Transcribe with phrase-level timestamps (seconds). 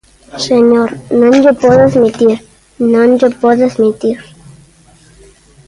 [0.47, 0.89] Señor,
[1.21, 2.37] non llo podo admitir,
[2.93, 4.17] non llo podo admitir.